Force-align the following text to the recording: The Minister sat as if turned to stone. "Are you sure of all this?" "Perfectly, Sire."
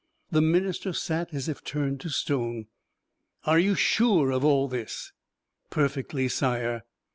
The 0.31 0.41
Minister 0.41 0.93
sat 0.93 1.31
as 1.31 1.47
if 1.47 1.63
turned 1.63 1.99
to 2.01 2.09
stone. 2.09 2.65
"Are 3.45 3.59
you 3.59 3.75
sure 3.75 4.31
of 4.31 4.43
all 4.43 4.67
this?" 4.67 5.11
"Perfectly, 5.69 6.27
Sire." 6.27 6.81